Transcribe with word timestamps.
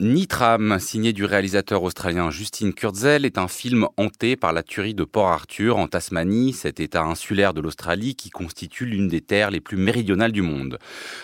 Nitram, 0.00 0.78
signé 0.78 1.12
du 1.12 1.24
réalisateur 1.24 1.82
australien 1.82 2.30
Justin 2.30 2.70
Kurzel, 2.70 3.24
est 3.24 3.36
un 3.36 3.48
film 3.48 3.88
hanté 3.96 4.36
par 4.36 4.52
la 4.52 4.62
tuerie 4.62 4.94
de 4.94 5.02
Port 5.02 5.26
Arthur 5.26 5.76
en 5.76 5.88
Tasmanie, 5.88 6.52
cet 6.52 6.78
état 6.78 7.02
insulaire 7.02 7.52
de 7.52 7.60
l'Australie 7.60 8.14
qui 8.14 8.30
constitue 8.30 8.86
l'une 8.86 9.08
des 9.08 9.20
terres 9.20 9.50
les 9.50 9.58
plus 9.60 9.76
méridionales 9.76 10.30
du 10.30 10.40
monde. 10.40 10.78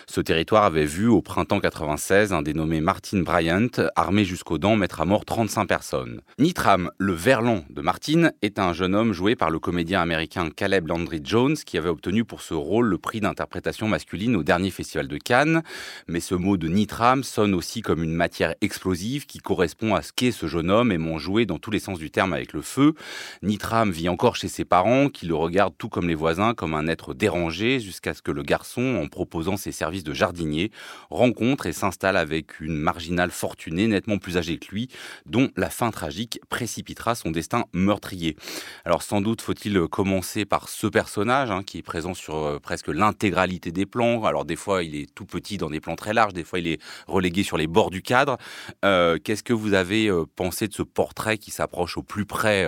Ce 0.09 0.21
territoire 0.21 0.65
avait 0.65 0.87
vu 0.87 1.07
au 1.07 1.23
printemps 1.23 1.61
96 1.61 2.33
un 2.33 2.43
dénommé 2.43 2.81
Martin 2.81 3.23
Bryant, 3.23 3.69
armé 3.95 4.25
jusqu'aux 4.25 4.59
dents, 4.59 4.75
mettre 4.75 5.01
à 5.01 5.05
mort 5.05 5.25
35 5.25 5.67
personnes. 5.67 6.21
Nitram, 6.41 6.91
le 6.99 7.13
verlan 7.13 7.63
de 7.71 7.81
Martin, 7.81 8.33
est 8.43 8.59
un 8.59 8.73
jeune 8.73 8.97
homme 8.97 9.13
joué 9.13 9.37
par 9.37 9.51
le 9.51 9.61
comédien 9.61 10.01
américain 10.01 10.51
Caleb 10.51 10.89
Landry 10.89 11.21
Jones 11.23 11.55
qui 11.55 11.79
avait 11.79 11.91
obtenu 11.91 12.25
pour 12.25 12.43
ce 12.43 12.55
rôle 12.55 12.89
le 12.89 12.99
prix 12.99 13.21
d'interprétation 13.21 13.87
masculine 13.87 14.35
au 14.35 14.43
dernier 14.43 14.71
festival 14.71 15.07
de 15.07 15.19
Cannes. 15.19 15.63
Mais 16.09 16.19
ce 16.19 16.35
mot 16.35 16.57
de 16.57 16.67
Nitram 16.67 17.23
sonne 17.23 17.55
aussi 17.55 17.81
comme 17.81 18.03
une 18.03 18.15
matière 18.15 18.57
explosive 18.65 19.27
qui 19.27 19.39
correspond 19.39 19.95
à 19.95 20.03
ce 20.03 20.13
qu'est 20.13 20.33
ce 20.33 20.47
jeune 20.47 20.71
homme 20.71 20.91
aimant 20.91 21.19
jouer 21.19 21.47
dans 21.47 21.59
tous 21.59 21.71
les 21.71 21.79
sens 21.79 21.99
du 21.99 22.11
terme 22.11 22.33
avec 22.33 22.53
le 22.53 22.63
feu. 22.63 22.95
Nitram 23.43 23.91
vit 23.91 24.09
encore 24.09 24.37
chez 24.37 24.49
ses 24.49 24.65
parents 24.65 25.09
qui 25.09 25.27
le 25.27 25.35
regardent 25.35 25.77
tout 25.79 25.89
comme 25.89 26.09
les 26.09 26.15
voisins 26.15 26.55
comme 26.55 26.75
un 26.75 26.89
être 26.89 27.15
dérangé 27.15 27.81
jusqu'à 27.81 28.15
ce 28.15 28.23
que 28.23 28.33
le 28.33 28.43
garçon, 28.43 29.01
en 29.03 29.07
proposant 29.09 29.57
ses 29.57 29.73
services 29.73 30.05
de 30.05 30.13
jardinier, 30.13 30.71
rencontre 31.11 31.67
et 31.67 31.73
s'installe 31.73 32.17
avec 32.17 32.61
une 32.61 32.77
marginale 32.77 33.31
fortunée 33.31 33.87
nettement 33.87 34.19
plus 34.19 34.37
âgée 34.37 34.59
que 34.59 34.71
lui, 34.73 34.89
dont 35.27 35.51
la 35.57 35.71
fin 35.71 35.91
tragique 35.91 36.41
précipitera 36.49 37.15
son 37.15 37.31
destin 37.31 37.65
meurtrier. 37.73 38.37
Alors 38.85 39.03
sans 39.03 39.21
doute 39.21 39.43
faut-il 39.43 39.87
commencer 39.89 40.45
par 40.45 40.69
ce 40.69 40.87
personnage 40.87 41.51
hein, 41.51 41.63
qui 41.63 41.79
est 41.79 41.83
présent 41.83 42.15
sur 42.15 42.37
euh, 42.37 42.59
presque 42.59 42.89
l'intégralité 42.89 43.73
des 43.73 43.87
plans. 43.87 44.25
Alors 44.25 44.45
des 44.45 44.57
fois 44.57 44.83
il 44.83 44.97
est 44.97 45.15
tout 45.15 45.27
petit 45.27 45.59
dans 45.59 45.71
des 45.71 45.81
plans 45.81 45.97
très 45.97 46.15
larges, 46.15 46.33
des 46.33 46.45
fois 46.45 46.59
il 46.59 46.69
est 46.69 46.81
relégué 47.07 47.43
sur 47.43 47.57
les 47.57 47.67
bords 47.67 47.91
du 47.91 48.03
cadre. 48.03 48.39
Euh, 48.85 49.19
qu'est-ce 49.23 49.43
que 49.43 49.53
vous 49.53 49.75
avez 49.75 50.09
euh, 50.09 50.25
pensé 50.37 50.69
de 50.69 50.75
ce 50.75 50.83
portrait 50.83 51.39
qui 51.39 51.51
s'approche 51.51 51.97
au 51.97 52.03
plus 52.03 52.27
près 52.27 52.67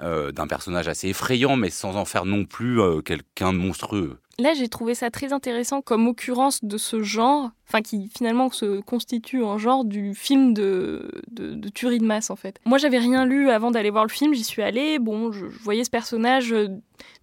euh, 0.00 0.32
d'un 0.32 0.46
personnage 0.46 0.88
assez 0.88 1.08
effrayant, 1.08 1.56
mais 1.56 1.70
sans 1.70 1.96
en 1.96 2.04
faire 2.04 2.24
non 2.24 2.44
plus 2.44 2.80
quelqu'un 3.02 3.52
de 3.52 3.58
monstrueux? 3.58 4.18
Là, 4.40 4.54
j'ai 4.54 4.68
trouvé 4.68 4.94
ça 4.94 5.10
très 5.10 5.32
intéressant 5.32 5.82
comme 5.82 6.06
occurrence 6.06 6.62
de 6.62 6.78
ce 6.78 7.02
genre, 7.02 7.50
enfin 7.66 7.82
qui 7.82 8.08
finalement 8.16 8.48
se 8.50 8.80
constitue 8.82 9.42
en 9.42 9.58
genre 9.58 9.84
du 9.84 10.14
film 10.14 10.54
de, 10.54 11.10
de, 11.32 11.68
tuerie 11.70 11.98
de 11.98 12.04
masse 12.04 12.30
en 12.30 12.36
fait. 12.36 12.60
Moi, 12.64 12.78
j'avais 12.78 12.98
rien 12.98 13.26
lu 13.26 13.50
avant 13.50 13.72
d'aller 13.72 13.90
voir 13.90 14.04
le 14.04 14.10
film, 14.10 14.34
j'y 14.34 14.44
suis 14.44 14.62
allée, 14.62 15.00
bon, 15.00 15.32
je, 15.32 15.44
voyais 15.44 15.82
ce 15.82 15.90
personnage 15.90 16.54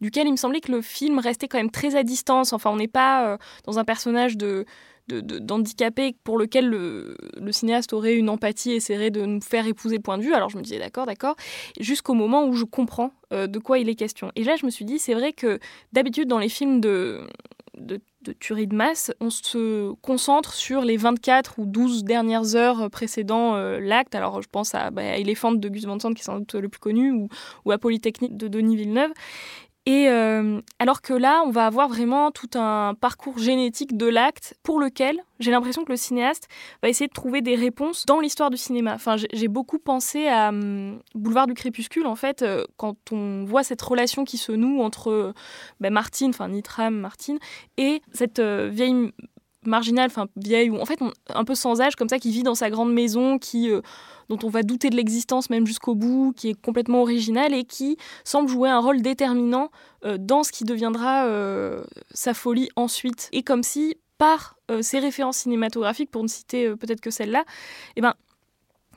duquel 0.02 0.28
il 0.28 0.32
me 0.32 0.36
semblait 0.36 0.60
que 0.60 0.74
le 0.74 0.82
film 0.82 1.20
restait 1.20 1.48
quand 1.48 1.58
même 1.58 1.72
très 1.72 1.96
à 1.96 2.04
distance, 2.04 2.52
enfin 2.52 2.70
on 2.70 2.76
n'est 2.76 2.90
pas 2.90 3.38
dans 3.64 3.80
un 3.80 3.86
personnage 3.86 4.36
de 4.36 4.66
d'handicapé 5.08 6.16
pour 6.24 6.38
lequel 6.38 6.68
le, 6.70 7.16
cinéaste 7.52 7.94
aurait 7.94 8.16
une 8.16 8.30
empathie 8.30 8.72
et 8.72 8.76
essaierait 8.76 9.12
de 9.12 9.26
nous 9.26 9.42
faire 9.42 9.68
épouser 9.68 9.98
le 9.98 10.02
point 10.02 10.18
de 10.18 10.24
vue. 10.24 10.34
Alors 10.34 10.50
je 10.50 10.58
me 10.58 10.64
disais 10.64 10.80
d'accord, 10.80 11.06
d'accord, 11.06 11.36
jusqu'au 11.80 12.14
moment 12.14 12.46
où 12.46 12.54
je 12.54 12.66
comprends 12.66 13.12
euh, 13.32 13.48
de 13.48 13.60
quoi 13.60 13.80
il 13.80 13.90
est 13.90 13.96
question. 13.96 14.32
Et 14.36 14.44
là 14.44 14.56
je 14.56 14.66
me 14.66 14.72
suis 14.72 14.86
dit, 14.86 15.00
c'est 15.00 15.14
vrai 15.14 15.34
que 15.34 15.60
d'habitude 15.94 16.28
dans 16.28 16.40
les 16.40 16.50
films 16.50 16.82
de, 16.82 17.22
de, 17.78 18.00
tuerie 18.40 18.66
de 18.66 18.76
masse, 18.76 19.12
on 19.20 19.30
se 19.30 19.94
concentre 20.02 20.54
sur 20.56 20.82
les 20.82 20.98
24 20.98 21.60
ou 21.60 21.66
12 21.68 22.04
dernières 22.04 22.56
heures 22.56 22.90
précédant 22.90 23.56
euh, 23.56 23.80
l'acte. 23.80 24.16
Alors 24.16 24.42
je 24.42 24.48
pense 24.52 24.74
à, 24.74 24.90
bah, 24.90 25.04
Elephant 25.04 25.52
de 25.52 25.70
Gus 25.70 25.86
Van 25.86 26.00
Sant 26.00 26.14
qui 26.14 26.22
est 26.22 26.26
sans 26.26 26.40
doute 26.40 26.56
le 26.56 26.68
plus 26.68 26.80
connu, 26.80 27.12
ou, 27.12 27.30
ou 27.66 27.72
à 27.72 27.78
Polytechnique 27.78 28.36
de 28.36 28.48
Denis 28.48 28.76
Villeneuve. 28.76 29.12
Euh, 29.88 30.25
alors 30.80 31.02
que 31.02 31.14
là, 31.14 31.44
on 31.46 31.52
va 31.52 31.66
avoir 31.66 31.88
vraiment 31.90 32.32
tout 32.32 32.50
un 32.56 32.94
parcours 33.00 33.38
génétique 33.38 33.98
de 33.98 34.06
l'acte 34.06 34.56
pour 34.64 34.80
lequel 34.80 35.20
j'ai 35.40 35.52
l'impression 35.52 35.84
que 35.84 35.92
le 35.92 35.98
cinéaste 35.98 36.48
va 36.82 36.90
essayer 36.90 37.08
de 37.08 37.14
trouver 37.14 37.42
des 37.42 37.56
réponses 37.56 38.06
dans 38.06 38.20
l'histoire 38.20 38.50
du 38.50 38.58
cinéma. 38.58 38.94
Enfin, 38.94 39.16
j'ai 39.18 39.48
beaucoup 39.48 39.80
pensé 39.80 40.28
à 40.28 40.50
hum, 40.50 41.00
Boulevard 41.14 41.48
du 41.48 41.54
Crépuscule, 41.54 42.08
en 42.08 42.16
fait, 42.16 42.42
euh, 42.42 42.66
quand 42.78 43.12
on 43.12 43.44
voit 43.46 43.64
cette 43.64 43.82
relation 43.82 44.24
qui 44.24 44.38
se 44.38 44.52
noue 44.52 44.82
entre 44.82 45.34
ben, 45.80 45.92
Martine, 45.92 46.30
enfin 46.30 46.48
Nitram, 46.48 46.96
Martine, 46.96 47.40
et 47.78 48.02
cette 48.14 48.40
euh, 48.40 48.70
vieille 48.72 49.12
marginale, 49.68 50.08
enfin 50.08 50.28
vieille, 50.36 50.70
ou 50.70 50.80
en 50.80 50.86
fait 50.86 51.00
un 51.30 51.44
peu 51.44 51.56
sans 51.56 51.82
âge, 51.82 51.96
comme 51.96 52.10
ça, 52.10 52.20
qui 52.20 52.32
vit 52.32 52.44
dans 52.44 52.56
sa 52.56 52.70
grande 52.70 52.94
maison, 52.94 53.38
qui 53.38 53.72
dont 54.30 54.40
on 54.44 54.50
va 54.50 54.64
douter 54.64 54.90
de 54.90 54.96
l'existence 54.96 55.50
même 55.50 55.68
jusqu'au 55.68 55.96
bout, 55.96 56.34
qui 56.36 56.50
est 56.50 56.62
complètement 56.62 57.02
original 57.02 57.54
et 57.54 57.64
qui 57.64 57.98
semble 58.24 58.50
jouer 58.50 58.70
un 58.70 58.80
rôle 58.80 59.02
déterminant 59.02 59.70
euh, 60.06 60.18
dans 60.20 60.44
ce 60.44 60.52
qui 60.52 60.64
deviendra 60.64 61.26
euh, 61.26 61.84
sa 62.14 62.34
folie 62.34 62.70
ensuite. 62.76 63.30
Et 63.32 63.44
comme 63.44 63.64
si, 63.64 63.98
par 64.18 64.58
euh, 64.72 64.82
ses 64.82 65.00
références 65.00 65.38
cinématographiques, 65.38 66.12
pour 66.12 66.24
ne 66.24 66.28
citer 66.28 66.70
peut-être 66.76 67.02
que 67.02 67.12
celle-là, 67.12 67.46
eh 67.96 68.02
ben, 68.02 68.16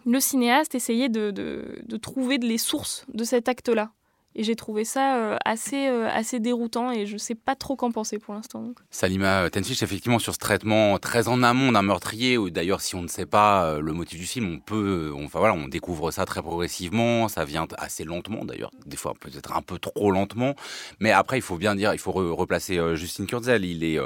le 0.06 0.20
cinéaste 0.20 0.74
essayait 0.74 1.08
de 1.08 1.96
trouver 2.00 2.38
les 2.38 2.58
sources 2.58 3.04
de 3.12 3.24
cet 3.24 3.48
acte-là. 3.48 3.90
Et 4.38 4.44
j'ai 4.44 4.54
trouvé 4.54 4.84
ça 4.84 5.16
euh, 5.16 5.37
assez, 5.44 5.88
euh, 5.88 6.09
assez 6.09 6.38
déroutant 6.38 6.93
et 6.93 7.06
je 7.06 7.15
ne 7.15 7.19
sais 7.19 7.34
pas 7.34 7.56
trop 7.56 7.75
qu'en 7.75 7.91
penser 7.91 8.21
pour 8.21 8.34
l'instant. 8.34 8.71
Salima 8.88 9.50
Tenfish, 9.50 9.82
effectivement, 9.82 10.21
sur 10.21 10.32
ce 10.32 10.38
traitement 10.38 10.97
très 11.00 11.26
en 11.26 11.43
amont 11.43 11.72
d'un 11.72 11.82
meurtrier, 11.82 12.38
ou 12.38 12.49
d'ailleurs, 12.49 12.81
si 12.81 12.94
on 12.94 13.03
ne 13.03 13.09
sait 13.09 13.26
pas 13.26 13.65
euh, 13.65 13.81
le 13.81 13.93
motif 13.93 14.16
du 14.16 14.26
film, 14.26 14.49
on 14.49 14.60
peut, 14.60 15.12
on, 15.12 15.25
enfin 15.25 15.41
voilà, 15.41 15.54
on 15.54 15.66
découvre 15.66 16.12
ça 16.12 16.25
très 16.25 16.41
progressivement, 16.41 17.26
ça 17.26 17.44
vient 17.44 17.66
assez 17.78 18.04
lentement 18.04 18.44
d'ailleurs, 18.44 18.71
des 18.87 18.97
fois 18.97 19.12
peut-être 19.19 19.56
un 19.56 19.62
peu 19.62 19.81
trop 19.81 20.12
lentement, 20.12 20.55
mais 21.00 21.10
après, 21.10 21.38
il 21.38 21.43
faut 21.43 21.56
bien 21.56 21.75
dire, 21.75 21.93
il 21.93 21.99
faut 21.99 22.12
replacer 22.12 22.78
Justine 22.94 23.26
Kurzel, 23.26 23.65
il 23.65 23.82
est 23.82 23.99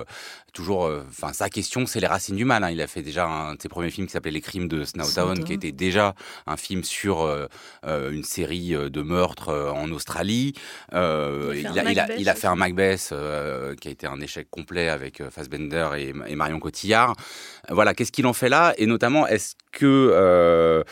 toujours, 0.54 0.90
enfin, 1.08 1.34
sa 1.34 1.50
question, 1.50 1.84
c'est 1.84 2.00
les 2.00 2.06
racines 2.06 2.36
du 2.36 2.44
mal. 2.44 2.64
Hein. 2.64 2.70
Il 2.70 2.80
a 2.80 2.86
fait 2.86 3.02
déjà 3.02 3.26
un 3.26 3.54
de 3.54 3.62
ses 3.62 3.68
premiers 3.68 3.90
films 3.90 4.06
qui 4.06 4.12
s'appelait 4.12 4.30
Les 4.30 4.40
Crimes 4.40 4.68
de 4.68 4.84
Snowtown, 4.84 5.44
qui 5.44 5.52
était 5.52 5.72
déjà 5.72 6.14
un 6.46 6.56
film 6.56 6.84
sur 6.84 7.26
une 7.84 8.24
série 8.24 8.70
de 8.70 9.02
meurtres 9.02 9.72
en 9.74 9.90
Australie 9.90 10.21
euh, 10.94 11.54
il, 11.54 12.28
a, 12.28 12.34
fait 12.34 12.46
un 12.46 12.54
Macbeth 12.54 13.10
euh, 13.12 13.74
qui 13.74 13.88
a 13.88 13.90
été 13.90 14.06
un 14.06 14.20
échec 14.20 14.48
complet 14.50 14.88
avec 14.88 15.20
euh, 15.20 15.30
Fassbender 15.30 15.88
et, 15.98 16.34
Marion 16.34 16.58
Cotillard. 16.58 17.14
Voilà, 17.68 17.94
qu'est-ce 17.94 18.12
qu'il 18.12 18.26
en 18.26 18.32
fait 18.32 18.48
là? 18.48 18.74
Et 18.78 18.86
notamment, 18.86 19.26
est-ce 19.26 19.54
que 19.72 20.84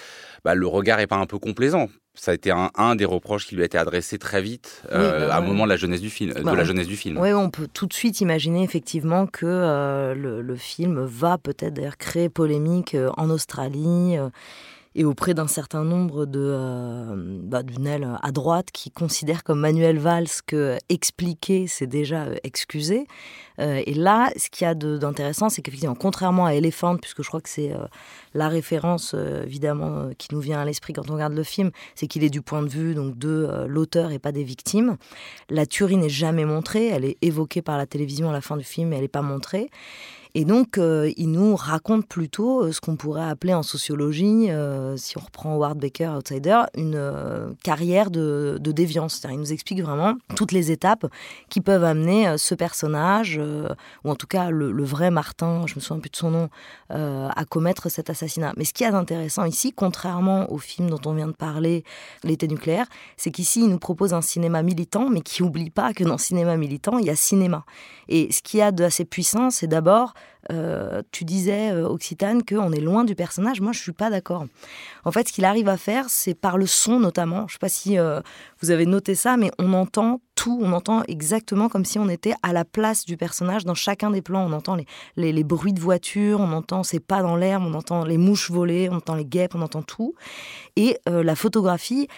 bah, 0.45 0.55
le 0.55 0.67
regard 0.67 1.01
est 1.01 1.07
pas 1.07 1.17
un 1.17 1.27
peu 1.27 1.39
complaisant? 1.39 1.89
Ça 2.15 2.33
a 2.33 2.35
été 2.35 2.51
un, 2.51 2.97
des 2.97 3.05
reproches 3.05 3.47
qui 3.47 3.55
lui 3.55 3.63
a 3.63 3.65
été 3.65 3.79
adressé 3.79 4.19
très 4.19 4.43
vite 4.43 4.83
bah 4.91 5.33
à 5.33 5.39
un 5.39 5.41
moment 5.41 5.65
de 5.65 5.71
la 5.71 5.77
jeunesse 5.77 6.01
du 6.01 6.11
film. 6.11 6.35
de 6.35 6.57
la 6.57 6.65
jeunesse 6.65 6.89
du 6.89 6.97
film. 6.97 7.19
Oui, 7.19 7.33
on 7.33 7.51
peut 7.51 7.69
tout 7.73 7.87
de 7.87 7.95
suite 7.95 8.21
imaginer 8.21 8.63
effectivement 8.63 9.27
que 9.27 10.13
le, 10.15 10.43
le, 10.43 10.57
film 10.57 11.03
va 11.05 11.39
peut-être 11.39 11.75
d'ailleurs 11.75 11.97
créer 11.97 12.29
polémique 12.29 12.97
en 13.17 13.31
Australie 13.31 14.19
et 14.97 15.05
auprès 15.05 15.35
d'un 15.35 15.47
certain 15.47 15.85
nombre 15.85 16.27
de 16.27 16.41
euh, 16.41 17.39
bah, 17.45 17.63
d'une 17.63 17.87
aile 17.87 18.19
à 18.21 18.33
droite 18.33 18.71
qui 18.73 18.91
considère 18.91 19.45
comme 19.45 19.61
Manuel 19.61 19.99
Valls 19.99 20.27
que 20.47 20.79
expliquer 20.89 21.69
c'est 21.69 21.87
déjà 21.87 22.25
euh, 22.25 22.37
excuser. 22.43 23.07
Euh, 23.61 23.83
et 23.87 23.95
là, 23.95 24.31
ce 24.37 24.49
qu'il 24.51 24.65
y 24.65 24.69
a 24.69 24.75
d'intéressant, 24.75 25.49
c'est 25.49 25.63
qu'effectivement, 25.63 25.95
contrairement 25.95 26.47
à 26.47 26.55
Elephant, 26.55 26.97
puisque 26.97 27.23
je 27.23 27.29
crois 27.29 27.41
que 27.41 27.49
c'est 27.49 27.73
la 28.33 28.49
référence 28.49 29.15
évidemment 29.45 30.11
qui 30.17 30.29
nous 30.33 30.41
vient 30.41 30.61
à 30.61 30.65
l'esprit 30.65 30.95
quand 30.95 31.11
on 31.11 31.15
regarde 31.15 31.35
le 31.35 31.43
film, 31.43 31.71
c'est 31.95 32.07
qu'il 32.07 32.25
est 32.25 32.31
du 32.31 32.41
point 32.41 32.63
de 32.63 32.69
vue 32.69 32.95
donc 32.95 33.19
de 33.19 33.67
l'auteur 33.69 34.13
et 34.13 34.19
pas 34.19 34.33
des 34.33 34.45
victimes. 34.45 34.97
La 35.51 35.67
tuerie 35.67 35.99
n'est 35.99 36.09
jamais 36.09 36.47
montrée, 36.47 36.87
elle 36.87 37.05
est 37.05 37.19
évoquée 37.21 37.61
par 37.61 37.77
la 37.77 37.87
télévision 37.87 38.31
à 38.31 38.33
la 38.33 38.41
fin 38.41 38.57
du 38.57 38.65
film, 38.65 38.89
mais 38.89 38.97
elle 38.97 39.03
n'est 39.03 39.09
pas 39.09 39.23
montrée. 39.23 39.69
Et 40.35 40.45
donc, 40.45 40.79
euh, 40.79 41.11
il 41.17 41.31
nous 41.31 41.57
raconte 41.57 42.07
plutôt 42.07 42.65
euh, 42.65 42.73
ce 42.73 42.81
qu'on 42.81 42.97
pourrait 42.97 43.29
appeler 43.29 43.55
en 43.55 43.63
sociologie, 43.63 44.51
euh, 44.51 44.97
si 44.97 45.19
on 45.19 45.21
reprend 45.21 45.57
Ward 45.57 45.79
Baker, 45.79 46.13
Outsider, 46.17 46.63
une 46.77 47.55
carrière 47.63 48.11
de, 48.11 48.59
déviance. 48.61 49.15
C'est-à-dire, 49.15 49.39
il 49.39 49.41
nous 49.41 49.53
explique 49.53 49.83
vraiment 49.83 50.15
toutes 50.37 50.53
les 50.53 50.71
étapes 50.71 51.07
qui 51.49 51.61
peuvent 51.61 51.83
amener 51.83 52.39
ce 52.39 52.55
personnage, 52.55 53.41
ou 54.05 54.11
en 54.11 54.15
tout 54.15 54.29
cas 54.29 54.51
le, 54.51 54.85
vrai 54.85 55.11
Martin, 55.11 55.67
je 55.67 55.75
me 55.75 55.81
souviens 55.81 56.01
plus 56.01 56.11
de 56.11 56.17
son 56.17 56.31
nom, 56.31 56.49
à 56.89 57.45
commettre 57.49 57.89
cet 57.91 58.11
assassinat. 58.11 58.53
Mais 58.57 58.65
ce 58.65 58.73
qui 58.73 58.85
est 58.85 58.95
intéressant 58.95 59.45
ici, 59.45 59.73
contrairement 59.73 60.53
au 60.53 60.59
film 60.59 60.89
dont 60.89 61.01
on 61.05 61.15
vient 61.15 61.27
de 61.27 61.33
parler, 61.33 61.83
L'été 62.23 62.49
nucléaire, 62.49 62.87
c'est 63.17 63.31
qu'ici, 63.31 63.61
il 63.61 63.69
nous 63.69 63.79
propose 63.79 64.13
un 64.13 64.21
cinéma 64.21 64.63
militant, 64.63 65.09
mais 65.09 65.21
qui 65.23 65.43
n'oublie 65.43 65.71
pas 65.71 65.95
que 65.95 66.05
dans 66.05 66.19
cinéma 66.19 66.57
militant, 66.57 66.99
il 66.99 67.07
y 67.07 67.11
a 67.11 67.17
cinéma. 67.17 67.65
Et 68.09 68.31
ce 68.31 68.43
qui 68.43 68.59
y 68.59 68.63
a 68.63 68.73
d'assez 68.73 69.05
puissant, 69.05 69.51
c'est 69.51 69.67
d'abord 69.67 70.15
euh, 70.51 71.03
tu 71.13 71.25
disais, 71.25 71.71
euh, 71.71 71.87
Occitane, 71.87 72.43
qu'on 72.43 72.73
est 72.73 72.81
loin 72.81 73.05
du 73.05 73.15
personnage. 73.15 73.61
Moi, 73.61 73.73
je 73.73 73.81
suis 73.81 73.93
pas 73.93 74.11
d'accord. 74.11 74.47
En 75.05 75.13
fait, 75.13 75.29
ce 75.29 75.33
qu'il 75.33 75.45
arrive 75.45 75.69
à 75.69 75.77
faire, 75.77 76.07
c'est 76.09 76.35
par 76.35 76.57
le 76.57 76.67
son 76.67 76.99
notamment. 76.99 77.47
Je 77.47 77.55
sais 77.55 77.59
pas 77.59 77.69
si 77.69 77.99
euh, 77.99 78.21
vous 78.61 78.71
avez 78.71 78.87
noté 78.87 79.15
ça, 79.15 79.37
mais 79.37 79.51
on 79.59 79.73
entend 79.75 80.21
tout. 80.35 80.59
On 80.63 80.73
entend 80.73 81.03
exactement 81.09 81.69
comme 81.69 81.85
si 81.85 81.99
on 81.99 82.09
était 82.09 82.35
à 82.43 82.53
la 82.53 82.65
place 82.65 83.05
du 83.05 83.17
personnage 83.17 83.65
dans 83.65 83.75
chacun 83.75 84.11
des 84.11 84.23
plans. 84.23 84.47
On 84.47 84.53
entend 84.53 84.77
les, 84.77 85.33
les, 85.33 85.45
bruits 85.45 85.75
de 85.75 85.81
voiture, 85.81 86.41
on 86.41 86.53
entend 86.53 86.83
ses 86.83 87.01
pas 87.01 87.23
dans 87.23 87.37
l'herbe, 87.37 87.65
on 87.67 87.75
entend 87.75 88.05
les 88.05 88.17
mouches 88.17 88.51
voler, 88.51 88.89
on 88.91 88.97
entend 88.97 89.15
les 89.15 89.27
guêpes, 89.27 89.55
on 89.55 89.63
entend 89.63 89.83
tout. 89.83 90.15
Et 90.77 90.97
la 91.07 91.35
photographie 91.35 92.09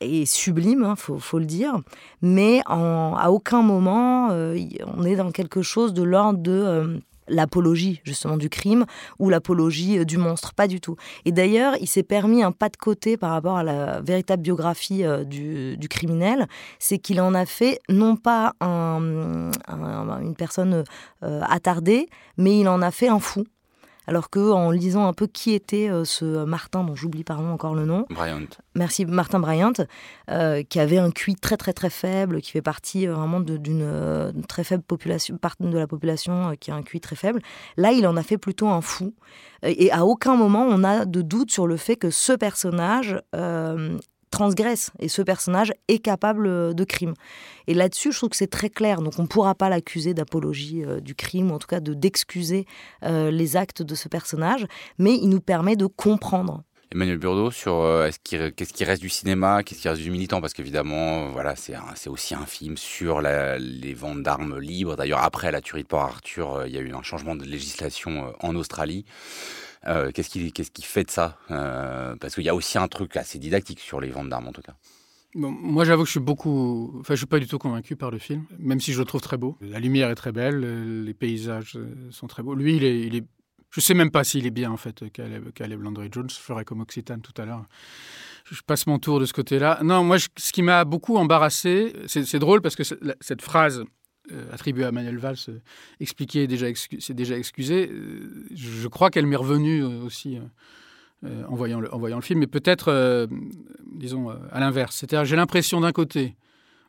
est 0.00 0.24
sublime, 0.24 0.80
il 0.80 0.84
hein, 0.84 0.96
faut, 0.96 1.38
le 1.38 1.44
dire, 1.44 1.80
mais 2.20 2.62
à 2.66 3.32
aucun 3.32 3.62
moment 3.62 4.28
on 4.28 5.04
est 5.04 5.16
dans 5.16 5.30
quelque 5.30 5.62
chose 5.62 5.92
de 5.92 6.02
l'ordre 6.02 6.38
de 6.38 7.00
l'apologie 7.28 8.00
justement 8.04 8.36
du 8.36 8.48
crime 8.48 8.84
ou 9.18 9.30
l'apologie 9.30 9.98
euh, 9.98 10.04
du 10.04 10.18
monstre, 10.18 10.54
pas 10.54 10.68
du 10.68 10.80
tout. 10.80 10.96
Et 11.24 11.32
d'ailleurs, 11.32 11.74
il 11.80 11.86
s'est 11.86 12.02
permis 12.02 12.42
un 12.42 12.52
pas 12.52 12.68
de 12.68 12.76
côté 12.76 13.16
par 13.16 13.30
rapport 13.30 13.56
à 13.56 13.62
la 13.62 14.00
véritable 14.00 14.42
biographie 14.42 15.04
euh, 15.04 15.24
du, 15.24 15.88
criminel, 15.88 16.46
c'est 16.78 16.98
qu'il 16.98 17.20
en 17.20 17.34
a 17.34 17.44
fait 17.44 17.80
non 17.88 18.16
pas 18.16 18.54
une 18.60 20.34
personne 20.36 20.84
euh, 21.22 21.40
attardée, 21.48 22.08
mais 22.38 22.60
il 22.60 22.68
en 22.68 22.82
a 22.82 22.90
fait 22.90 23.08
un 23.08 23.18
fou 23.18 23.44
alors 24.06 24.30
que 24.30 24.50
en 24.50 24.70
lisant 24.70 25.06
un 25.06 25.12
peu 25.12 25.26
qui 25.26 25.52
était 25.52 25.88
euh, 25.88 26.04
ce 26.04 26.44
Martin, 26.44 26.84
dont 26.84 26.94
j'oublie 26.94 27.24
pardon 27.24 27.50
encore 27.50 27.74
le 27.74 27.84
nom. 27.84 28.06
Bryant. 28.10 28.46
Merci, 28.74 29.06
Martin 29.06 29.38
Bryant, 29.40 29.72
euh, 30.30 30.62
qui 30.62 30.80
avait 30.80 30.98
un 30.98 31.10
QI 31.10 31.36
très 31.36 31.56
très 31.56 31.72
très 31.72 31.90
faible, 31.90 32.40
qui 32.40 32.50
fait 32.50 32.62
partie 32.62 33.06
euh, 33.06 33.14
vraiment 33.14 33.40
d'une 33.40 34.32
très 34.48 34.64
faible 34.64 34.82
population, 34.82 35.36
partie 35.36 35.64
de 35.64 35.78
la 35.78 35.86
population 35.86 36.54
qui 36.58 36.70
a 36.70 36.74
un 36.74 36.82
QI 36.82 37.00
très 37.00 37.16
faible. 37.16 37.40
Là, 37.76 37.92
il 37.92 38.06
en 38.06 38.16
a 38.16 38.22
fait 38.22 38.38
plutôt 38.38 38.68
un 38.68 38.80
fou. 38.80 39.14
Et 39.62 39.92
à 39.92 40.04
aucun 40.04 40.34
moment 40.34 40.66
on 40.68 40.82
a 40.82 41.04
de 41.04 41.22
doute 41.22 41.52
sur 41.52 41.68
le 41.68 41.76
fait 41.76 41.94
que 41.94 42.10
ce 42.10 42.32
personnage 42.32 43.20
transgresse 44.32 44.90
et 44.98 45.08
ce 45.08 45.22
personnage 45.22 45.72
est 45.86 46.00
capable 46.00 46.48
euh, 46.48 46.72
de 46.72 46.82
crime. 46.82 47.14
Et 47.68 47.74
là-dessus, 47.74 48.10
je 48.10 48.16
trouve 48.18 48.30
que 48.30 48.36
c'est 48.36 48.50
très 48.50 48.70
clair. 48.70 49.00
Donc 49.00 49.18
on 49.18 49.22
ne 49.22 49.28
pourra 49.28 49.54
pas 49.54 49.68
l'accuser 49.68 50.14
d'apologie 50.14 50.84
euh, 50.84 50.98
du 50.98 51.14
crime, 51.14 51.52
ou 51.52 51.54
en 51.54 51.58
tout 51.60 51.68
cas 51.68 51.78
de 51.78 51.94
d'excuser 51.94 52.66
euh, 53.04 53.30
les 53.30 53.56
actes 53.56 53.82
de 53.82 53.94
ce 53.94 54.08
personnage, 54.08 54.66
mais 54.98 55.14
il 55.14 55.28
nous 55.28 55.40
permet 55.40 55.76
de 55.76 55.86
comprendre. 55.86 56.64
Emmanuel 56.92 57.18
Burdeau, 57.18 57.50
sur 57.50 57.84
qu'est-ce 58.22 58.72
qui 58.72 58.84
reste 58.84 59.02
du 59.02 59.08
cinéma, 59.08 59.62
qu'est-ce 59.62 59.80
qui 59.80 59.88
reste 59.88 60.02
du 60.02 60.10
militant, 60.10 60.40
parce 60.40 60.52
qu'évidemment, 60.52 61.30
voilà, 61.30 61.54
c'est 61.56 62.08
aussi 62.08 62.34
un 62.34 62.46
film 62.46 62.76
sur 62.76 63.20
les 63.22 63.94
ventes 63.94 64.22
d'armes 64.22 64.58
libres. 64.58 64.94
D'ailleurs, 64.96 65.22
après 65.22 65.50
la 65.50 65.60
tuerie 65.60 65.82
de 65.82 65.88
Port 65.88 66.02
Arthur, 66.02 66.64
il 66.66 66.72
y 66.72 66.78
a 66.78 66.80
eu 66.80 66.92
un 66.92 67.02
changement 67.02 67.34
de 67.34 67.44
législation 67.44 68.34
en 68.40 68.54
Australie. 68.56 69.04
Euh, 69.86 70.10
qu'est-ce 70.12 70.28
qui, 70.30 70.82
fait 70.82 71.04
de 71.04 71.10
ça? 71.10 71.38
Euh, 71.50 72.14
Parce 72.16 72.34
qu'il 72.34 72.44
y 72.44 72.48
a 72.48 72.54
aussi 72.54 72.78
un 72.78 72.88
truc 72.88 73.16
assez 73.16 73.38
didactique 73.38 73.80
sur 73.80 74.00
les 74.00 74.10
ventes 74.10 74.28
d'armes, 74.28 74.48
en 74.48 74.52
tout 74.52 74.62
cas. 74.62 74.74
moi, 75.34 75.84
j'avoue 75.84 76.02
que 76.02 76.08
je 76.08 76.12
suis 76.12 76.20
beaucoup. 76.20 76.94
Enfin, 77.00 77.14
je 77.14 77.18
suis 77.18 77.26
pas 77.26 77.40
du 77.40 77.46
tout 77.46 77.58
convaincu 77.58 77.96
par 77.96 78.10
le 78.10 78.18
film, 78.18 78.44
même 78.58 78.80
si 78.80 78.92
je 78.92 78.98
le 78.98 79.04
trouve 79.04 79.20
très 79.20 79.36
beau. 79.36 79.56
La 79.60 79.80
lumière 79.80 80.10
est 80.10 80.14
très 80.14 80.32
belle, 80.32 81.04
les 81.04 81.14
paysages 81.14 81.76
euh, 81.76 82.10
sont 82.10 82.26
très 82.26 82.42
beaux. 82.42 82.54
Lui. 82.54 82.76
Il 82.76 83.16
est... 83.16 83.24
Je 83.72 83.80
sais 83.80 83.94
même 83.94 84.10
pas 84.10 84.22
s'il 84.22 84.46
est 84.46 84.50
bien, 84.50 84.70
en 84.70 84.76
fait, 84.76 85.02
Caleb, 85.12 85.82
Landry 85.82 86.08
Jones. 86.12 86.28
Je 86.28 86.36
ferai 86.36 86.64
comme 86.64 86.80
Occitane 86.80 87.22
tout 87.22 87.32
à 87.40 87.46
l'heure. 87.46 87.64
Je 88.44 88.60
passe 88.60 88.86
mon 88.86 88.98
tour 88.98 89.18
de 89.18 89.24
ce 89.24 89.32
côté-là. 89.32 89.80
Non, 89.82 90.04
moi, 90.04 90.18
ce 90.18 90.52
qui 90.52 90.62
m'a 90.62 90.84
beaucoup 90.84 91.16
embarrassé, 91.16 91.94
c'est 92.06 92.38
drôle 92.38 92.60
parce 92.60 92.76
que 92.76 92.82
cette 92.82 93.40
phrase 93.40 93.84
euh, 94.30 94.52
attribuée 94.52 94.84
à 94.84 94.92
Manuel 94.92 95.16
Valls, 95.16 95.36
euh, 95.48 95.58
expliquée, 96.00 96.46
c'est 97.00 97.14
déjà 97.14 97.36
excusé. 97.36 97.90
Euh, 97.90 98.46
je 98.54 98.86
crois 98.88 99.10
qu'elle 99.10 99.26
m'est 99.26 99.36
revenue 99.36 99.82
aussi 99.82 100.38
en, 101.24 101.54
voyant 101.54 101.80
le, 101.80 101.92
en 101.94 101.98
voyant 101.98 102.16
le 102.16 102.22
film, 102.22 102.40
mais 102.40 102.46
peut-être, 102.46 103.26
disons, 103.86 104.28
à 104.28 104.60
l'inverse. 104.60 104.96
C'est-à-dire, 104.96 105.24
j'ai 105.24 105.36
l'impression 105.36 105.80
d'un 105.80 105.92
côté 105.92 106.36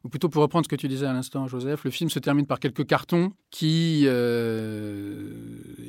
ou 0.03 0.09
plutôt 0.09 0.27
pour 0.27 0.41
reprendre 0.41 0.65
ce 0.65 0.69
que 0.69 0.75
tu 0.75 0.89
disais 0.89 1.05
à 1.05 1.13
l'instant, 1.13 1.47
Joseph, 1.47 1.85
le 1.85 1.91
film 1.91 2.09
se 2.09 2.19
termine 2.19 2.45
par 2.45 2.59
quelques 2.59 2.85
cartons 2.85 3.31
qui 3.51 4.03
euh, 4.05 5.31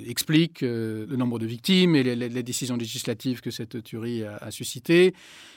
expliquent 0.07 0.63
euh, 0.63 1.05
le 1.09 1.17
nombre 1.17 1.41
de 1.41 1.47
victimes 1.47 1.97
et 1.97 2.05
les, 2.05 2.43
décisions 2.45 2.77
législatives 2.77 3.41
que 3.41 3.51
cette 3.51 3.83
tuerie 3.83 4.23
a, 4.23 4.51
suscité, 4.51 5.15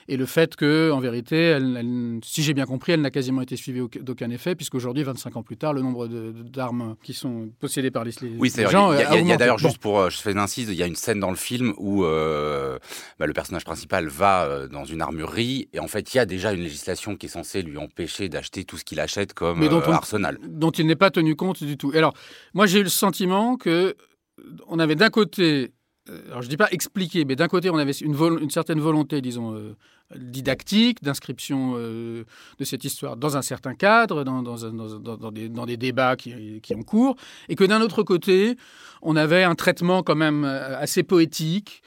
et 0.08 0.16
le 0.16 0.26
fait 0.26 0.56
que, 0.56 0.90
en 0.92 1.00
vérité, 1.00 1.36
elle, 1.36 2.20
si 2.24 2.42
j'ai 2.42 2.54
bien 2.54 2.66
compris, 2.66 2.94
elle 2.94 3.02
n'a 3.02 3.12
quasiment 3.12 3.42
été 3.42 3.58
suivie 3.58 3.82
d'aucun 4.02 4.30
effet, 4.30 4.56
puisqu'aujourd'hui, 4.56 5.04
25 5.04 5.36
ans 5.36 5.44
plus 5.44 5.58
tard, 5.58 5.74
le 5.74 5.82
nombre 5.82 6.08
d'armes 6.08 6.96
qui 7.04 7.14
sont 7.14 7.50
possédées 7.60 7.92
par 7.92 8.06
les, 8.06 8.14
oui, 8.40 8.50
gens. 8.70 8.92
Oui, 8.92 8.98
il 9.20 9.28
y 9.28 9.34
a, 9.34 9.38
d'ailleurs, 9.38 9.60
juste 9.60 9.80
pour, 9.80 10.10
je 10.10 10.18
fais 10.18 10.32
une 10.32 10.40
incise, 10.40 10.70
il 10.70 10.76
y 10.76 10.84
a 10.84 10.88
une 10.88 10.96
scène 10.96 11.20
dans 11.20 11.30
le 11.30 11.36
film 11.36 11.74
où 11.78 12.06
euh, 12.06 12.80
bah, 13.20 13.28
le 13.28 13.34
personnage 13.34 13.66
principal 13.66 14.08
va 14.08 14.68
dans 14.68 14.86
une 14.86 15.02
armurerie, 15.02 15.68
et 15.74 15.80
en 15.80 15.88
fait, 15.88 16.14
il 16.14 16.18
y 16.18 16.20
a 16.22 16.26
déjà 16.26 16.54
une 16.54 16.64
législation 16.64 17.18
qui 17.18 17.26
est 17.26 17.30
censée 17.30 17.62
lui 17.62 17.78
empêcher 17.78 18.30
d'acheter 18.30 18.47
tout 18.50 18.78
ce 18.78 18.84
qu'il 18.84 19.00
achète 19.00 19.34
comme 19.34 19.68
dont 19.68 19.82
euh, 19.82 19.92
arsenal. 19.92 20.38
Dont 20.48 20.72
il 20.72 20.88
n'est 20.88 20.96
pas 20.96 21.12
tenu 21.12 21.36
compte 21.36 21.64
du 21.64 21.78
tout. 21.78 21.92
Alors, 21.96 22.14
moi, 22.54 22.66
j'ai 22.66 22.80
eu 22.80 22.84
le 22.84 22.90
sentiment 22.90 23.58
que 23.58 23.96
on 24.68 24.80
avait 24.80 24.96
d'un 24.96 25.10
côté, 25.10 25.74
euh, 26.10 26.22
alors 26.28 26.42
je 26.42 26.50
dis 26.50 26.58
pas 26.58 26.70
expliquer, 26.72 27.26
mais 27.26 27.36
d'un 27.36 27.48
côté, 27.48 27.70
on 27.70 27.78
avait 27.78 27.92
une, 27.92 28.16
une 28.42 28.50
certaine 28.50 28.80
volonté, 28.80 29.22
disons, 29.22 29.54
euh, 29.54 29.76
didactique, 30.16 31.04
d'inscription 31.04 31.74
de 31.74 32.26
cette 32.64 32.86
histoire 32.86 33.18
dans 33.18 33.36
un 33.36 33.42
certain 33.42 33.76
cadre, 33.76 34.24
dans, 34.24 34.42
dans, 34.42 34.56
dans, 34.56 35.32
des, 35.32 35.50
dans 35.50 35.66
des, 35.66 35.76
débats 35.76 36.16
qui, 36.16 36.62
qui 36.62 36.76
ont 36.76 36.84
cours, 36.84 37.18
et 37.50 37.56
que 37.56 37.66
d'un 37.66 37.82
autre 37.82 38.04
côté, 38.04 38.56
on 39.02 39.18
avait 39.18 39.44
un 39.44 39.56
traitement 39.56 40.04
quand 40.04 40.16
même 40.16 40.46
assez 40.46 41.04
poétique, 41.04 41.84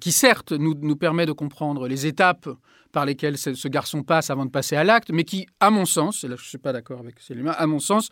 qui 0.00 0.12
certes 0.12 0.52
nous, 0.52 0.74
nous, 0.80 0.96
permet 0.96 1.26
de 1.26 1.32
comprendre 1.32 1.88
les 1.88 2.06
étapes 2.06 2.48
par 2.92 3.04
lesquels 3.04 3.36
ce 3.36 3.68
garçon 3.68 4.02
passe 4.02 4.30
avant 4.30 4.46
de 4.46 4.50
passer 4.50 4.76
à 4.76 4.84
l'acte, 4.84 5.10
mais 5.12 5.24
qui, 5.24 5.46
à 5.60 5.70
mon 5.70 5.84
sens, 5.84 6.24
et 6.24 6.28
là 6.28 6.36
je 6.36 6.42
ne 6.42 6.48
suis 6.48 6.58
pas 6.58 6.72
d'accord 6.72 7.00
avec 7.00 7.20
Céline, 7.20 7.52
à 7.56 7.66
mon 7.66 7.78
sens, 7.78 8.08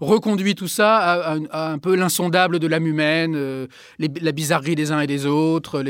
reconduit 0.00 0.54
tout 0.54 0.68
ça 0.68 0.98
à, 0.98 1.68
un 1.72 1.78
peu 1.78 1.94
l'insondable 1.94 2.58
de 2.58 2.66
l'âme 2.66 2.86
humaine, 2.86 3.34
euh, 3.34 3.66
la 3.98 4.32
bizarrerie 4.32 4.76
des 4.76 4.92
uns 4.92 5.00
et 5.00 5.06
des 5.06 5.26
autres, 5.26 5.82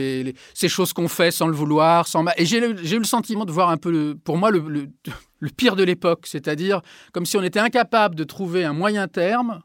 ces 0.55 0.69
choses 0.69 0.93
qu'on 0.93 1.09
fait 1.09 1.31
sans 1.31 1.47
le 1.47 1.55
vouloir, 1.55 2.07
sans... 2.07 2.25
Et 2.37 2.47
j'ai 2.47 2.59
eu 2.59 2.99
le 2.99 3.05
sentiment 3.05 3.45
de 3.45 3.53
voir 3.53 3.71
un 3.71 3.77
peu, 3.77 4.17
pour 4.25 4.39
moi, 4.39 4.51
le, 4.51 4.63
le 5.39 5.51
pire 5.51 5.77
de 5.77 5.85
l'époque, 5.85 6.27
c'est-à-dire 6.27 6.81
comme 7.13 7.27
si 7.27 7.37
on 7.37 7.43
était 7.43 7.61
incapable 7.61 8.15
de 8.15 8.25
trouver 8.25 8.65
un 8.65 8.73
moyen 8.73 9.07
terme 9.09 9.61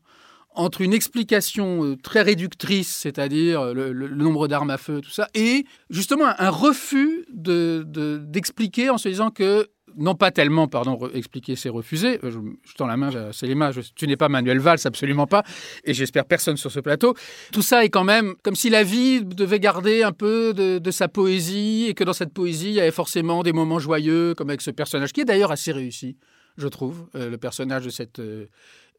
entre 0.55 0.81
une 0.81 0.93
explication 0.93 1.83
euh, 1.83 1.95
très 1.97 2.21
réductrice, 2.21 2.95
c'est-à-dire 2.95 3.61
euh, 3.61 3.73
le, 3.73 4.07
nombre 4.09 4.47
d'armes 4.47 4.69
à 4.69 4.77
feu, 4.77 5.01
tout 5.01 5.09
ça, 5.11 5.27
et 5.33 5.65
justement 5.89 6.25
un 6.37 6.49
refus 6.49 7.25
d'expliquer 7.29 8.85
de, 8.85 8.91
en 8.91 8.97
se 8.97 9.09
disant 9.09 9.29
que 9.29 9.67
non 9.97 10.15
pas 10.15 10.29
tellement, 10.31 10.67
pardon, 10.67 10.99
expliquer 11.13 11.55
c'est 11.55 11.69
refuser. 11.69 12.19
Euh, 12.25 12.31
je, 12.31 12.73
tends 12.75 12.87
la 12.87 12.97
main, 12.97 13.11
c'est 13.31 13.47
les 13.47 13.55
mains. 13.55 13.71
tu 13.95 14.07
n'es 14.07 14.17
pas 14.17 14.27
Manuel 14.27 14.59
Valls, 14.59 14.79
absolument 14.83 15.25
pas. 15.25 15.43
Et 15.85 15.93
j'espère 15.93 16.25
personne 16.25 16.57
sur 16.57 16.69
ce 16.69 16.81
plateau. 16.81 17.13
Tout 17.53 17.61
ça 17.61 17.85
est 17.85 17.89
quand 17.89 18.03
même 18.03 18.35
comme 18.43 18.55
si 18.55 18.69
la 18.69 18.83
vie 18.83 19.23
devait 19.23 19.59
garder 19.59 20.03
un 20.03 20.11
peu 20.11 20.53
de, 20.53 20.91
sa 20.91 21.07
poésie 21.07 21.85
et 21.87 21.93
que 21.93 22.03
dans 22.03 22.13
cette 22.13 22.33
poésie, 22.33 22.69
il 22.69 22.75
y 22.75 22.81
avait 22.81 22.91
forcément 22.91 23.41
des 23.41 23.53
moments 23.53 23.79
joyeux, 23.79 24.33
comme 24.35 24.49
avec 24.49 24.61
ce 24.61 24.71
personnage 24.71 25.13
qui 25.13 25.21
est 25.21 25.25
d'ailleurs 25.25 25.51
assez 25.51 25.71
réussi, 25.71 26.17
je 26.57 26.67
trouve, 26.67 27.07
le 27.13 27.37
personnage 27.37 27.85
de 27.85 27.89
cette 27.89 28.21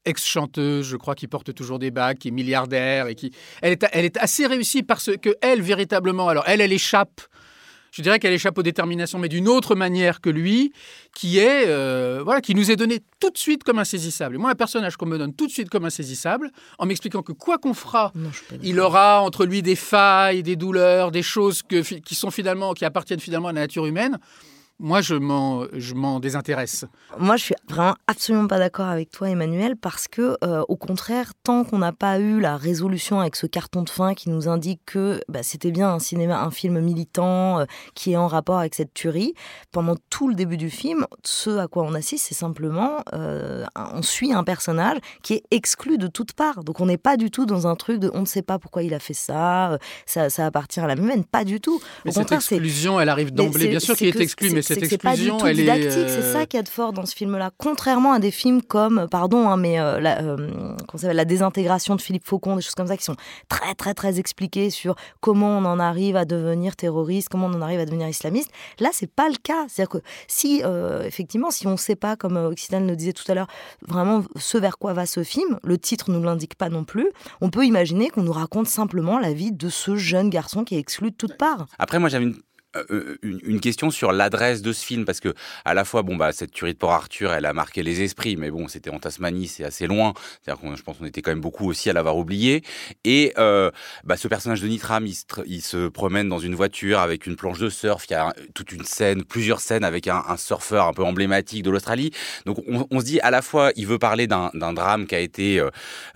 ex-chanteuse, 0.07 0.87
je 0.87 0.97
crois, 0.97 1.15
qui 1.15 1.27
porte 1.27 1.53
toujours 1.55 1.79
des 1.79 1.91
bagues, 1.91 2.19
qui 2.19 2.29
est 2.29 2.33
milliardaire 2.33 3.09
et 3.09 3.15
qui. 3.15 3.33
Elle 3.61 3.73
est, 3.73 3.87
elle 3.93 4.05
est 4.05 4.17
assez 4.17 4.47
réussie 4.47 4.83
parce 4.83 5.11
que 5.21 5.37
elle, 5.43 5.61
véritablement, 5.61 6.29
alors 6.29 6.45
elle, 6.47 6.61
elle 6.61 6.73
échappe. 6.73 7.21
Je 7.93 8.03
dirais 8.03 8.19
qu'elle 8.19 8.35
échappe 8.35 8.59
aux 8.59 8.63
déterminations, 8.63 9.19
mais 9.19 9.31
d'une 9.31 9.49
autre 9.49 9.75
manière 9.75 10.21
que 10.21 10.29
lui, 10.29 10.71
qui 11.15 11.39
est 11.39 11.65
euh, 11.67 12.21
voilà, 12.23 12.43
qui 12.43 12.55
nous 12.55 12.71
est 12.71 12.77
donné 12.77 13.01
tout 13.21 13.31
de 13.31 13.39
suite 13.39 13.65
comme 13.65 13.79
insaisissable. 13.79 14.35
Et 14.35 14.39
moi, 14.39 14.51
un 14.51 14.55
personnage 14.55 14.97
qu'on 14.97 15.07
me 15.07 15.17
donne 15.17 15.33
tout 15.33 15.47
de 15.47 15.53
suite 15.53 15.71
comme 15.71 15.87
insaisissable, 15.87 16.51
en 16.79 16.85
m'expliquant 16.85 17.23
que 17.23 17.33
quoi 17.33 17.57
qu'on 17.57 17.73
fera, 17.73 18.13
il 18.63 18.81
aura 18.81 19.23
entre 19.23 19.47
lui 19.47 19.63
des 19.63 19.77
failles, 19.77 20.43
des 20.43 20.57
douleurs, 20.57 21.11
des 21.11 21.23
choses 21.23 21.63
que, 21.63 21.81
qui 21.81 22.15
sont 22.15 22.31
finalement, 22.31 22.75
qui 22.75 22.85
appartiennent 22.85 23.21
finalement 23.21 23.49
à 23.49 23.53
la 23.55 23.63
nature 23.63 23.87
humaine 23.87 24.19
moi, 24.79 25.01
je 25.01 25.15
m'en 25.15 26.21
désintéresse. 26.21 26.85
Moi, 27.19 27.37
je 27.37 27.45
suis 27.45 27.55
vraiment 27.69 27.95
absolument 28.07 28.47
pas 28.47 28.59
d'accord 28.59 28.87
avec 28.87 29.11
toi, 29.11 29.31
Emmanuel, 29.31 29.77
parce 29.77 30.07
que, 30.07 30.37
euh, 30.45 30.63
au 30.69 30.77
contraire, 30.77 31.33
tant 31.43 31.65
qu'on 31.65 31.79
n'a 31.79 31.93
pas 31.93 32.19
eu 32.19 32.41
la 32.41 32.59
résolution 32.59 33.21
avec 33.21 33.37
ce 33.37 33.47
carton 33.47 33.83
de 33.83 33.89
fin 33.89 34.15
qui 34.15 34.29
nous 34.29 34.49
indique 34.49 34.83
que 34.85 35.21
bah, 35.29 35.43
c'était 35.43 35.71
bien 35.71 35.89
un 35.89 35.99
cinéma, 35.99 36.43
un 36.43 36.51
film 36.51 36.79
militant 36.81 37.61
euh, 37.61 37.65
qui 37.95 38.13
est 38.13 38.17
en 38.17 38.27
rapport 38.27 38.59
avec 38.59 38.75
cette 38.75 38.93
tuerie, 38.93 39.33
pendant 39.73 39.97
tout 40.11 40.29
le 40.29 40.35
début 40.35 40.59
du 40.59 40.69
film, 40.69 41.07
ce 41.25 41.57
à 41.57 41.69
quoi 41.69 41.85
on 41.85 41.95
assiste, 41.95 42.27
c'est 42.29 42.35
simplement, 42.35 42.99
euh, 43.15 43.65
on 43.77 44.03
suit 44.03 44.33
un 44.35 44.45
personnage 44.45 44.99
qui 45.23 45.35
est 45.35 45.45
exclu 45.51 45.97
de 45.97 46.07
toutes 46.07 46.35
parts. 46.35 46.65
Donc, 46.65 46.81
on 46.81 46.87
n'est 46.87 46.99
pas 46.99 47.17
du 47.17 47.31
tout 47.31 47.47
dans 47.47 47.67
un 47.67 47.77
truc 47.77 47.99
de, 47.99 48.11
on 48.13 48.21
ne 48.21 48.27
sait 48.27 48.43
pas 48.43 48.59
pourquoi 48.59 48.83
il 48.83 48.93
a 48.93 48.99
fait 48.99 49.15
ça, 49.15 49.79
ça, 50.05 50.29
appartient 50.45 50.81
à 50.81 50.87
la 50.87 50.95
humaine, 50.97 51.25
pas 51.25 51.45
du 51.45 51.61
tout. 51.61 51.81
Mais 52.05 52.13
cette 52.13 52.33
exclusion, 52.33 53.01
elle 53.01 53.09
arrive 53.09 53.33
d'emblée. 53.33 53.69
Bien 53.69 53.81
sûr 53.81 53.97
qu'il 53.97 54.09
est 54.09 54.21
exclu, 54.21 54.51
mais 54.51 54.66
cette 54.67 54.83
exclusion, 54.83 55.39
pas 55.39 55.43
du 55.43 55.55
tout 55.55 55.61
didactique. 55.61 56.09
C'est 56.09 56.25
euh, 56.25 56.33
ça 56.33 56.47
qui 56.47 56.57
est 56.57 56.63
de 56.63 56.69
fort 56.69 56.93
dans 56.93 57.07
ce 57.07 57.15
film-là. 57.15 57.51
Contrairement 57.57 58.13
à 58.13 58.19
des 58.19 58.31
films 58.31 58.63
comme, 58.63 59.07
pardon, 59.11 59.49
hein, 59.49 59.57
mais 59.57 59.81
euh, 59.81 60.01
la, 60.01 60.23
euh, 60.23 60.77
la 61.03 61.25
désintégration 61.25 61.97
de 61.97 62.01
Philippe 62.01 62.27
Faucon, 62.27 62.57
des 62.57 62.63
choses 62.63 62.75
comme 62.75 62.87
ça 62.87 62.97
qui 62.97 63.05
sont 63.05 63.17
très, 63.49 63.75
très, 63.75 63.95
très 63.95 64.19
expliquées 64.19 64.71
sur 64.71 64.97
comment 65.21 65.59
on 65.59 65.65
en 65.65 65.79
arrive 65.79 66.17
à 66.17 66.25
devenir 66.25 66.77
terroriste, 66.77 67.29
comment 67.29 67.47
on 67.47 67.55
en 67.55 67.63
arrive 67.63 67.81
à 67.81 67.85
devenir 67.85 68.09
islamiste. 68.09 68.51
Là, 68.81 68.91
c'est 68.93 69.11
pas 69.11 69.29
le 69.29 69.37
cas. 69.43 69.67
C'est-à-dire 69.69 70.01
que 70.01 70.05
si, 70.29 70.63
effectivement, 71.05 71.51
si 71.51 71.67
on 71.67 71.73
ne 71.73 71.77
sait 71.77 71.97
pas, 71.97 72.17
comme 72.17 72.37
Occitan 72.37 72.81
le 72.81 72.97
disait 72.97 73.13
tout 73.13 73.31
à 73.31 73.35
l'heure, 73.35 73.49
vraiment 73.87 74.23
ce 74.37 74.59
vers 74.59 74.79
quoi 74.79 74.93
va 74.93 75.07
ce 75.07 75.23
film, 75.23 75.59
le 75.63 75.79
titre 75.79 76.11
ne 76.11 76.17
nous 76.17 76.23
l'indique 76.25 76.57
pas 76.57 76.69
non 76.69 76.85
plus, 76.85 77.09
on 77.41 77.51
peut 77.51 77.65
imaginer 77.65 78.11
qu'on 78.11 78.23
nous 78.23 78.33
raconte 78.33 78.67
simplement 78.67 79.19
la 79.19 79.33
vie 79.33 79.53
de 79.53 79.69
ce 79.69 79.97
jeune 79.97 80.31
garçon 80.31 80.65
qui 80.65 80.77
est 80.77 80.79
exclu 80.79 81.11
de 81.11 81.17
toutes 81.17 81.37
parts. 81.37 81.67
Après, 81.79 81.99
moi, 81.99 82.09
j'avais 82.09 82.25
une 82.25 82.37
euh, 82.91 83.17
une, 83.23 83.61
question 83.61 83.91
sur 83.91 84.13
l'adresse 84.13 84.63
de 84.63 84.73
ce 84.73 84.85
film 84.85 85.05
parce 85.05 85.21
que 85.21 85.35
à 85.65 85.75
la 85.75 85.85
fois 85.85 86.03
bon 86.03 86.17
bah 86.17 86.33
cette 86.33 86.53
tuerie 86.53 86.75
de 86.75 86.79
Port 86.79 86.93
Arthur 86.93 87.33
elle 87.33 87.47
a 87.47 87.53
marqué 87.53 87.83
les 87.83 88.03
esprits 88.03 88.37
mais 88.37 88.51
bon 88.51 88.69
c'était 88.69 88.91
en 88.91 88.99
Tasmanie 88.99 89.49
c'est 89.49 89.65
assez 89.65 89.87
loin. 89.87 90.13
C'est-à-dire 90.43 90.61
qu'on 90.61 90.77
je 90.77 90.83
pense 90.83 90.99
qu'on 90.99 91.07
était 91.07 91.23
quand 91.23 91.31
même 91.31 91.41
beaucoup 91.41 91.69
aussi 91.69 91.91
à 91.91 91.93
l'avoir 91.93 92.17
oublié. 92.17 92.63
Et 93.05 93.33
euh, 93.39 93.71
bah, 94.05 94.17
ce 94.17 94.29
personnage 94.29 94.61
de 94.61 94.69
Nitram 94.69 95.07
il 95.07 95.63
se, 95.63 95.89
promène 95.89 96.29
dans 96.29 96.39
une 96.39 96.55
voiture 96.55 97.01
avec 97.01 97.27
une 97.27 97.37
planche 97.37 97.59
de 97.59 97.69
surf. 97.71 98.05
Il 98.09 98.13
y 98.13 98.17
a 98.17 98.35
toute 98.55 98.73
une 98.73 98.85
scène 98.85 99.25
plusieurs 99.25 99.61
scènes 99.61 99.85
avec 99.85 100.09
un, 100.09 100.37
surfeur 100.37 100.87
un 100.87 100.93
peu 100.93 101.05
emblématique 101.05 101.63
de 101.63 101.71
l'Australie. 101.71 102.11
Donc 102.45 102.59
on, 102.69 103.01
se 103.01 103.05
dit 103.05 103.21
à 103.21 103.31
la 103.31 103.43
fois 103.43 103.71
il 103.77 103.87
veut 103.87 103.99
parler 103.99 104.27
d'un 104.27 104.73
drame 104.73 105.07
qui 105.07 105.15
a 105.15 105.21
été 105.21 105.63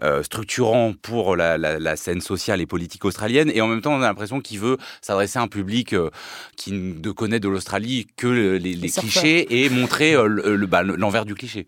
euh, 0.03 0.23
structurant 0.23 0.93
pour 1.01 1.37
la, 1.37 1.97
scène 1.97 2.21
sociale 2.21 2.61
et 2.61 2.67
politique 2.67 3.05
australienne 3.05 3.51
et 3.53 3.61
en 3.61 3.67
même 3.67 3.81
temps 3.81 3.93
on 3.93 4.03
a 4.03 4.07
l'impression 4.07 4.41
qu'il 4.41 4.61
veut 4.61 4.77
s'adresser 5.01 5.39
à 5.39 5.43
un 5.43 5.49
public 5.49 5.95
qui 6.57 6.73
ne 6.73 7.11
connaît 7.11 7.41
de 7.41 7.49
l'Australie 7.49 8.07
que 8.17 8.27
les, 8.27 8.91
clichés 8.91 9.63
et 9.63 9.69
montrer 9.69 10.15
euh, 10.15 10.67
bah, 10.67 10.83
l'envers 10.83 11.25
du 11.25 11.35
cliché. 11.35 11.67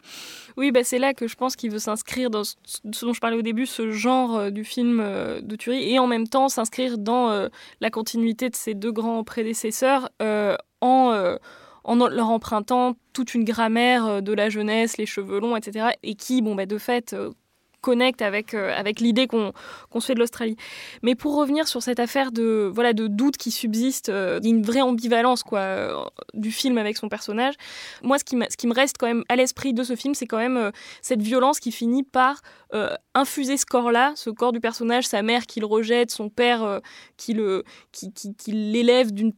Oui, 0.57 0.71
bah 0.71 0.85
c'est 0.85 0.99
là 0.99 1.15
que 1.15 1.27
je 1.27 1.35
pense 1.35 1.57
qu'il 1.57 1.71
veut 1.71 1.79
s'inscrire 1.79 2.29
dans 2.29 2.45
ce 2.45 2.57
dont 2.85 3.15
je 3.15 3.21
parlais 3.21 3.39
au 3.39 3.43
début, 3.43 3.65
ce 3.65 3.91
genre 3.91 4.37
euh, 4.37 4.51
du 4.51 4.65
film 4.65 5.01
euh, 5.01 5.41
de 5.41 5.57
tuerie, 5.57 5.91
et 5.91 5.99
en 5.99 6.07
même 6.07 6.29
temps 6.29 6.51
s'inscrire 6.51 6.99
dans 6.99 7.49
la 7.81 7.91
continuité 7.91 8.51
de 8.51 8.57
ses 8.57 8.75
deux 8.75 8.93
grands 8.93 9.25
prédécesseurs 9.25 10.11
en, 10.21 11.37
en 11.85 12.09
leur 12.09 12.29
empruntant 12.29 12.95
toute 13.13 13.35
une 13.35 13.45
grammaire 13.45 14.23
de 14.23 14.33
la 14.33 14.51
jeunesse, 14.51 14.99
les 14.99 15.07
cheveux 15.07 15.41
longs, 15.41 15.57
etc. 15.57 15.91
Et 16.03 16.15
qui, 16.15 16.43
bon, 16.43 16.55
bah, 16.55 16.67
de 16.67 16.79
fait, 16.79 17.17
connecte 17.83 18.23
avec, 18.23 18.55
euh, 18.55 18.73
avec 18.75 19.01
l'idée 19.01 19.27
qu'on 19.27 19.53
se 20.01 20.07
fait 20.07 20.15
de 20.15 20.21
l'Australie. 20.21 20.57
Mais 21.03 21.15
pour 21.15 21.37
revenir 21.37 21.69
sur 21.69 21.83
cette 21.83 22.01
affaire 22.01 22.33
de, 22.33 22.71
voilà, 22.73 22.95
de 22.95 23.09
doute 23.09 23.37
qui 23.37 23.51
subsiste, 23.51 24.09
euh, 24.09 24.41
une 24.43 24.63
vraie 24.63 24.81
ambivalence 24.81 25.43
quoi, 25.43 25.59
euh, 25.59 25.97
du 26.33 26.51
film 26.51 26.79
avec 26.79 26.97
son 26.97 27.09
personnage, 27.09 27.55
moi 28.03 28.19
ce 28.19 28.25
qui, 28.25 28.39
ce 28.49 28.57
qui 28.57 28.67
me 28.67 28.75
reste 28.75 28.97
quand 28.99 29.09
même 29.09 29.25
à 29.29 29.37
l'esprit 29.37 29.75
de 29.75 29.83
ce 29.83 29.97
film, 29.97 30.15
c'est 30.15 30.27
quand 30.27 30.39
même 30.39 30.71
cette 31.03 31.21
violence 31.21 31.61
qui 31.61 31.73
finit 31.73 32.05
par 32.05 32.41
infuser 33.15 33.59
ce 33.59 33.67
corps-là, 33.67 34.13
ce 34.15 34.31
corps 34.31 34.53
du 34.53 34.61
personnage, 34.61 35.07
sa 35.07 35.21
mère 35.21 35.45
qui 35.47 35.61
le 35.61 35.67
rejette, 35.67 36.11
son 36.11 36.31
père 36.31 36.81
qui 37.19 37.35
l'élève 37.35 37.63
qui, 37.91 38.13
qui, 38.13 38.35
qui 38.35 39.13
d'une 39.13 39.33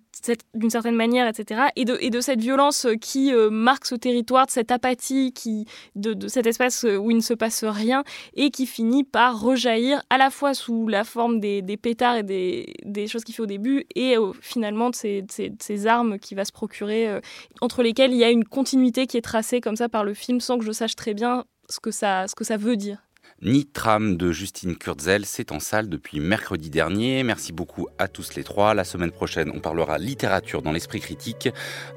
d'une 0.54 0.70
certaine 0.70 0.94
manière, 0.94 1.26
etc. 1.26 1.62
Et 1.76 1.84
de, 1.84 1.96
et 2.00 2.10
de 2.10 2.20
cette 2.20 2.40
violence 2.40 2.86
qui 3.00 3.32
euh, 3.32 3.50
marque 3.50 3.86
ce 3.86 3.94
territoire, 3.94 4.46
de 4.46 4.50
cette 4.50 4.70
apathie, 4.70 5.32
qui, 5.32 5.66
de, 5.94 6.12
de, 6.14 6.28
cet 6.28 6.46
espace 6.46 6.84
où 6.84 7.10
il 7.10 7.16
ne 7.16 7.22
se 7.22 7.34
passe 7.34 7.64
rien, 7.64 8.04
et 8.34 8.50
qui 8.50 8.66
finit 8.66 9.04
par 9.04 9.40
rejaillir 9.40 10.02
à 10.10 10.18
la 10.18 10.30
fois 10.30 10.54
sous 10.54 10.88
la 10.88 11.04
forme 11.04 11.40
des, 11.40 11.62
des 11.62 11.76
pétards 11.76 12.16
et 12.16 12.22
des, 12.22 12.74
des, 12.84 13.06
choses 13.06 13.24
qu'il 13.24 13.34
fait 13.34 13.42
au 13.42 13.46
début, 13.46 13.84
et 13.94 14.16
euh, 14.16 14.32
finalement 14.40 14.90
de 14.90 14.94
ces, 14.94 15.24
ces, 15.28 15.86
armes 15.86 16.18
qu'il 16.18 16.36
va 16.36 16.44
se 16.44 16.52
procurer, 16.52 17.08
euh, 17.08 17.20
entre 17.60 17.82
lesquelles 17.82 18.12
il 18.12 18.18
y 18.18 18.24
a 18.24 18.30
une 18.30 18.44
continuité 18.44 19.06
qui 19.06 19.16
est 19.16 19.22
tracée 19.22 19.60
comme 19.60 19.76
ça 19.76 19.88
par 19.88 20.04
le 20.04 20.14
film, 20.14 20.40
sans 20.40 20.58
que 20.58 20.64
je 20.64 20.72
sache 20.72 20.96
très 20.96 21.14
bien 21.14 21.44
ce 21.68 21.80
que 21.80 21.90
ça, 21.90 22.26
ce 22.28 22.34
que 22.34 22.44
ça 22.44 22.56
veut 22.56 22.76
dire. 22.76 23.03
Nitram 23.42 24.16
de 24.16 24.32
Justine 24.32 24.76
Kurzel, 24.76 25.26
c'est 25.26 25.52
en 25.52 25.60
salle 25.60 25.88
depuis 25.88 26.20
mercredi 26.20 26.70
dernier. 26.70 27.22
Merci 27.22 27.52
beaucoup 27.52 27.88
à 27.98 28.08
tous 28.08 28.34
les 28.34 28.44
trois. 28.44 28.74
La 28.74 28.84
semaine 28.84 29.10
prochaine, 29.10 29.50
on 29.54 29.60
parlera 29.60 29.98
littérature 29.98 30.62
dans 30.62 30.72
l'esprit 30.72 31.00
critique, 31.00 31.48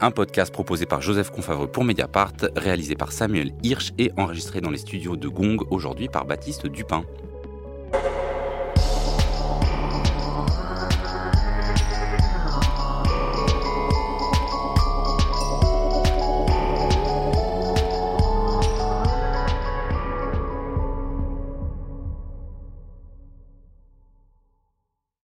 un 0.02 0.12
podcast 0.12 0.52
proposé 0.52 0.86
par 0.86 1.02
Joseph 1.02 1.30
Confavreux 1.30 1.72
pour 1.72 1.84
Mediapart, 1.84 2.34
réalisé 2.56 2.96
par 2.96 3.12
Samuel 3.12 3.52
Hirsch 3.64 3.92
et 3.98 4.12
enregistré 4.18 4.62
dans 4.62 4.72
les 4.72 4.80
studios 4.80 5.16
de 5.16 5.28
Gong 5.28 5.58
aujourd'hui 5.70 6.08
par 6.08 6.26
Baptiste 6.26 6.68
Dupin. 6.68 7.06